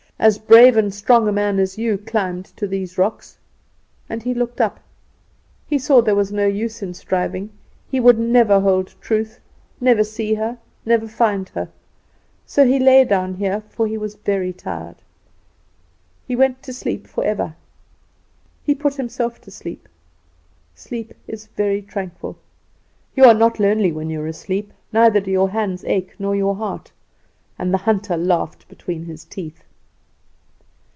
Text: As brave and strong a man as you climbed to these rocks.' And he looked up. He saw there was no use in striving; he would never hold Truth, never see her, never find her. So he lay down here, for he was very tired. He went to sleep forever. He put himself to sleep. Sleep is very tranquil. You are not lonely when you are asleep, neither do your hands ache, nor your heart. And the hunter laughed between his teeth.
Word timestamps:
As 0.21 0.37
brave 0.37 0.77
and 0.77 0.93
strong 0.93 1.27
a 1.27 1.31
man 1.31 1.57
as 1.57 1.79
you 1.79 1.97
climbed 1.97 2.45
to 2.55 2.67
these 2.67 2.95
rocks.' 2.99 3.39
And 4.07 4.21
he 4.21 4.35
looked 4.35 4.61
up. 4.61 4.79
He 5.65 5.79
saw 5.79 5.99
there 5.99 6.13
was 6.13 6.31
no 6.31 6.45
use 6.45 6.83
in 6.83 6.93
striving; 6.93 7.49
he 7.89 7.99
would 7.99 8.19
never 8.19 8.59
hold 8.59 8.93
Truth, 9.01 9.39
never 9.81 10.03
see 10.03 10.35
her, 10.35 10.59
never 10.85 11.07
find 11.07 11.49
her. 11.55 11.69
So 12.45 12.67
he 12.67 12.77
lay 12.77 13.03
down 13.03 13.33
here, 13.33 13.61
for 13.61 13.87
he 13.87 13.97
was 13.97 14.13
very 14.13 14.53
tired. 14.53 14.97
He 16.27 16.35
went 16.35 16.61
to 16.61 16.71
sleep 16.73 17.07
forever. 17.07 17.55
He 18.63 18.75
put 18.75 18.93
himself 18.93 19.41
to 19.41 19.49
sleep. 19.49 19.89
Sleep 20.75 21.15
is 21.27 21.47
very 21.47 21.81
tranquil. 21.81 22.37
You 23.15 23.23
are 23.23 23.33
not 23.33 23.59
lonely 23.59 23.91
when 23.91 24.11
you 24.11 24.21
are 24.21 24.27
asleep, 24.27 24.71
neither 24.93 25.19
do 25.19 25.31
your 25.31 25.49
hands 25.49 25.83
ache, 25.85 26.13
nor 26.19 26.35
your 26.35 26.53
heart. 26.57 26.91
And 27.57 27.73
the 27.73 27.79
hunter 27.89 28.17
laughed 28.17 28.67
between 28.69 29.05
his 29.05 29.25
teeth. 29.25 29.63